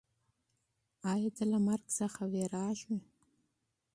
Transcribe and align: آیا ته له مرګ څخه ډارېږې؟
آیا 1.11 1.29
ته 1.35 1.43
له 1.51 1.57
مرګ 1.67 1.85
څخه 1.99 2.21
ډارېږې؟ 2.51 2.95